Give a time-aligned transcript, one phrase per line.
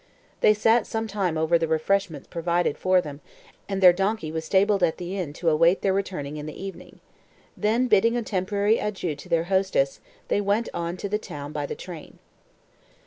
[0.39, 3.21] They sat some time over the refreshments provided for them,
[3.69, 6.99] and their donkey was stabled at the inn to await their return in the evening.
[7.55, 11.67] Then bidding a temporary adieu to their hostess, they went on to the town by
[11.67, 12.17] train.